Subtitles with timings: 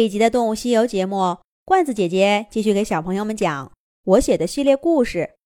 [0.00, 3.70] 这一集的《动物西游》节目，罐子姐姐继续给小朋友们讲
[4.04, 5.18] 我写的系列故事《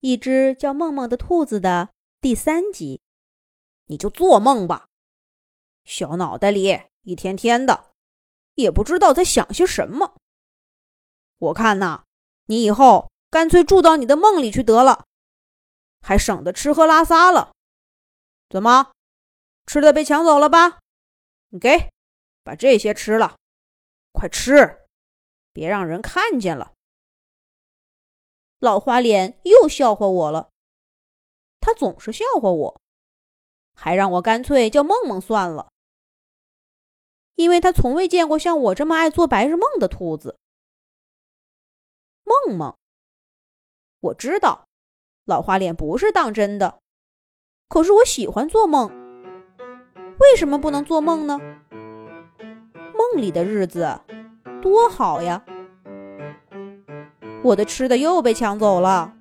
[0.00, 3.00] 一只叫梦梦的兔子》的第三集。
[3.86, 4.88] 你就做梦吧，
[5.84, 7.92] 小脑袋里一天天的，
[8.56, 10.16] 也不知道在想些什么。
[11.38, 12.02] 我看呐，
[12.46, 15.04] 你以后干脆住到你的梦里去得了，
[16.00, 17.52] 还省得吃喝拉撒了。
[18.50, 18.90] 怎么，
[19.64, 20.80] 吃的被抢走了吧？
[21.50, 21.92] 你给，
[22.42, 23.36] 把这些吃了，
[24.22, 24.86] 快吃，
[25.52, 26.74] 别让人看见了。
[28.60, 30.52] 老花脸又笑话我了，
[31.58, 32.80] 他总是笑话我，
[33.74, 35.72] 还让我干脆叫梦梦算了，
[37.34, 40.38] 因为他从未见过像我这么爱做白日梦的兔子。
[42.22, 42.76] 梦梦，
[43.98, 44.68] 我知道，
[45.24, 46.78] 老花脸不是当真的，
[47.66, 48.88] 可是我喜欢做梦。
[50.20, 51.40] 为什么不能做梦呢？
[52.94, 54.00] 梦里的日子
[54.62, 55.42] 多好呀！
[57.42, 59.12] 我的吃的又被抢走了，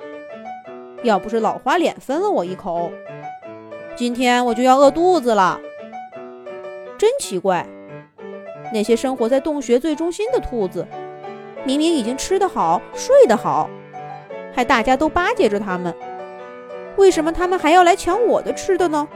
[1.02, 2.92] 要不是老花脸分了我一口，
[3.96, 5.60] 今天我就要饿肚子了。
[7.00, 7.68] 真奇怪，
[8.72, 10.88] 那些生活在洞穴最中心的兔子，
[11.66, 13.68] 明明已经吃得好、睡得好，
[14.54, 15.92] 还大家都巴结着他们，
[16.98, 19.08] 为什么他们还要来抢我的吃的呢？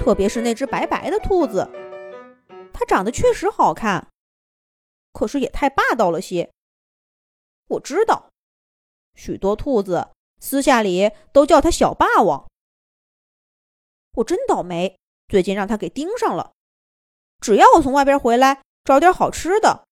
[0.00, 1.68] 特别是那只白白的兔子，
[2.72, 4.08] 它长得确实好看，
[5.16, 6.52] 可是也太霸道了些。
[7.68, 8.28] 我知道，
[9.14, 12.46] 许多兔子私下里都叫它小霸王。
[14.16, 16.52] 我真倒霉，最近让他给盯上了。
[17.40, 19.86] 只要我从外边回来，找点好吃的，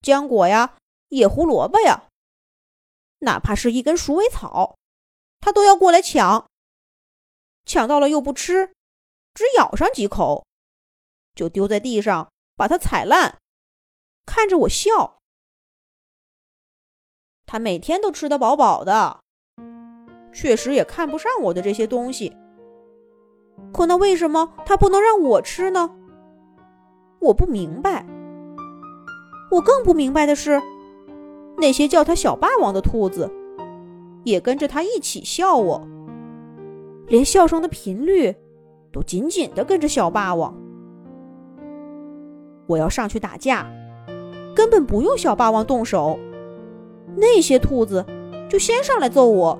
[0.00, 2.08] 浆果呀、野胡萝卜呀，
[3.18, 4.78] 哪怕是一根鼠尾草，
[5.40, 6.48] 他都要过来抢。
[7.66, 8.72] 抢到了又不吃。
[9.34, 10.46] 只咬上几口，
[11.34, 13.39] 就丢在地上，把它踩烂，
[14.26, 15.18] 看着我笑。
[17.46, 19.20] 他每天都吃得饱饱的，
[20.32, 22.36] 确实也看不上我的这些东西。
[23.72, 25.90] 可那为什么他不能让我吃呢？
[27.20, 28.06] 我不明白。
[29.50, 30.60] 我更不明白的是，
[31.58, 33.30] 那些叫他小霸王的兔子，
[34.24, 35.86] 也跟着他一起笑我，
[37.08, 38.36] 连笑声的频率。
[38.92, 40.52] 都紧紧的跟着小霸王。
[42.66, 43.70] 我要上去打架，
[44.60, 46.18] 根本不用小霸王动手，
[47.16, 48.04] 那些兔子
[48.46, 49.58] 就先上来揍我。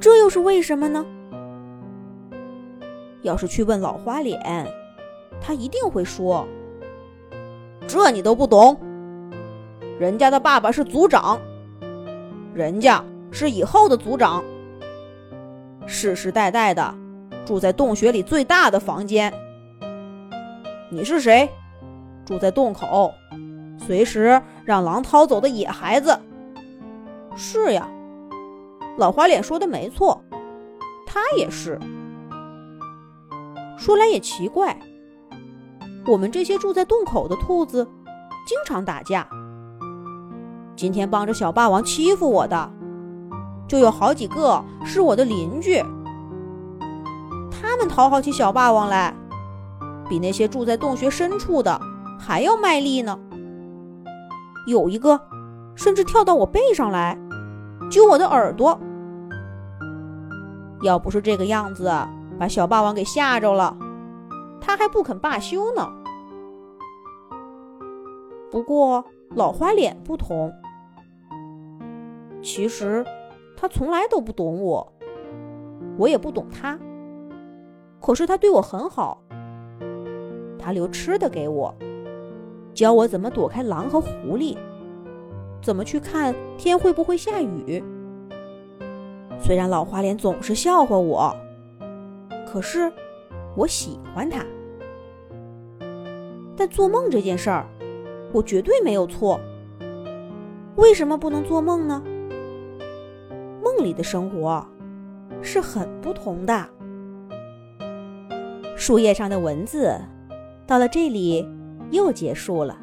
[0.00, 1.06] 这又是为什么呢？
[3.22, 4.66] 要是去问老花脸，
[5.40, 6.44] 他一定会说
[7.86, 8.76] ：“这你都不懂。
[10.00, 11.40] 人家的爸爸是族长，
[12.52, 14.42] 人家是以后的族长。”
[15.86, 16.92] 世世代代的
[17.46, 19.32] 住在洞穴里最大的房间。
[20.90, 21.48] 你是谁？
[22.24, 23.12] 住在洞口，
[23.78, 26.18] 随时让狼掏走的野孩子。
[27.36, 27.88] 是呀，
[28.96, 30.22] 老花脸说的没错，
[31.06, 31.78] 他也是。
[33.76, 34.78] 说来也奇怪，
[36.06, 37.86] 我们这些住在洞口的兔子，
[38.46, 39.28] 经常打架。
[40.76, 42.70] 今天帮着小霸王欺负我的。
[43.66, 45.82] 就有好几个是我的邻居，
[47.50, 49.14] 他们讨好起小霸王来，
[50.08, 51.80] 比那些住在洞穴深处的
[52.26, 53.18] 还要卖力呢。
[54.66, 55.20] 有一个
[55.74, 57.18] 甚至跳到我背上来，
[57.90, 58.78] 揪我的耳朵。
[60.82, 61.92] 要不是这个样子
[62.38, 63.76] 把小霸王给吓着了，
[64.58, 65.86] 他还不肯罢休呢。
[68.50, 70.50] 不过老花脸不同，
[72.42, 73.04] 其实。
[73.56, 74.92] 他从来都不懂我，
[75.96, 76.78] 我也不懂他。
[77.98, 79.22] 可是他对我很好，
[80.58, 81.74] 他留吃的给我，
[82.74, 84.56] 教我怎么躲开狼和狐狸，
[85.62, 87.82] 怎么去看天会不会下雨。
[89.40, 91.34] 虽然老花脸总是笑话我，
[92.46, 92.92] 可是
[93.56, 94.44] 我喜欢他。
[96.56, 97.66] 但做梦这件事儿，
[98.32, 99.40] 我绝对没有错。
[100.76, 102.02] 为什么不能做梦呢？
[103.62, 104.66] 梦里的生活
[105.40, 106.68] 是很不同的。
[108.76, 109.94] 树叶上的文字
[110.66, 111.46] 到了这里
[111.94, 112.76] 又结束了，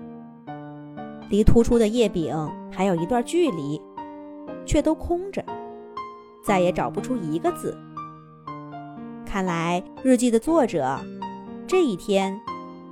[1.30, 2.34] 离突出的叶柄
[2.72, 3.81] 还有一段距离，
[4.66, 5.44] 却都空着，
[6.42, 7.78] 再也找不出一个字。
[9.25, 10.98] 看来日记的作者
[11.68, 12.40] 这一天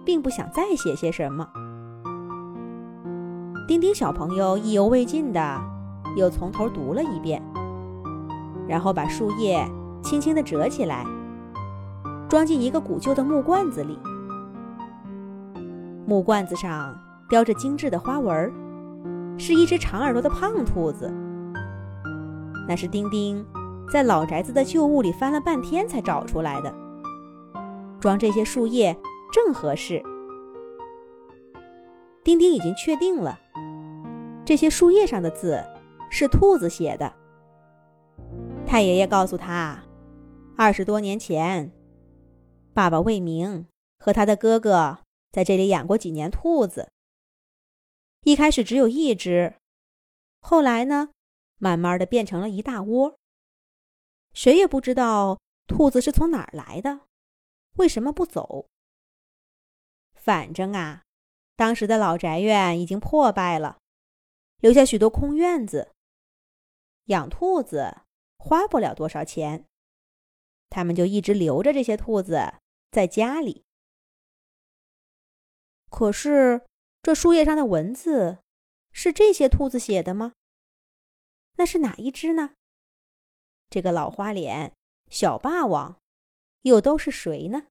[0.06, 1.48] 并不想再写些什么。
[3.66, 5.62] 丁丁小朋友意犹未尽的
[6.18, 7.42] 又从头读了一遍。
[8.68, 9.66] 然后把树叶
[10.04, 11.04] 轻轻地折起来，
[12.28, 13.98] 装进一个古旧的木罐子里。
[16.10, 18.52] 木罐子上雕着精致的花纹，
[19.38, 21.08] 是一只长耳朵的胖兔子。
[22.68, 23.46] 那是丁丁
[23.94, 26.74] 在老宅子的旧物里翻了半天才找出来的。
[28.00, 28.98] 装这些树叶
[29.32, 30.02] 正合适。
[32.24, 33.38] 丁丁已经确定了，
[34.44, 35.64] 这些树叶上的字
[36.10, 37.14] 是兔子写的。
[38.66, 39.84] 太爷爷告诉他，
[40.58, 41.72] 二十多年前，
[42.74, 43.68] 爸爸魏明
[44.00, 44.98] 和他的哥哥
[45.32, 46.92] 在这里养过几年兔子。
[48.24, 49.56] 一开始只有一只，
[50.42, 51.10] 后来呢，
[51.58, 53.18] 慢慢的变成了一大窝。
[54.34, 57.02] 谁也不知道兔子是从哪儿来的，
[57.78, 58.68] 为什么不走。
[60.14, 61.04] 反正啊。
[61.56, 63.80] 当时的老宅院已经破败了，
[64.62, 65.92] 留下许多空院子。
[67.08, 67.98] 养兔子
[68.38, 69.66] 花不了多少钱，
[70.70, 72.54] 他们就一直留着这些兔子
[72.92, 73.66] 在家里。
[75.90, 76.66] 可是，
[77.02, 78.40] 这树叶上的文字
[78.92, 80.34] 是这些兔子写的吗？
[81.58, 82.52] 那是哪一只呢？
[83.70, 84.74] 这个老花脸、
[85.10, 86.00] 小霸王，
[86.62, 87.68] 又都是谁呢？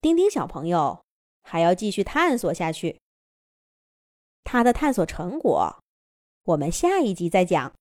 [0.00, 1.04] 丁丁小朋友。
[1.50, 3.00] 还要继续探索下去。
[4.44, 5.82] 他的探索成果，
[6.42, 7.74] 我们下一集再讲。